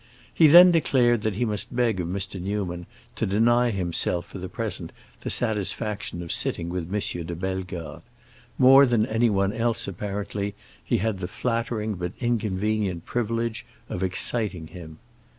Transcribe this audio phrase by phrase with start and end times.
[0.33, 2.41] He then declared that he must beg of Mr.
[2.41, 7.23] Newman to deny himself for the present the satisfaction of sitting with M.
[7.27, 8.01] de Bellegarde;
[8.57, 14.97] more than anyone else, apparently, he had the flattering but inconvenient privilege of exciting him.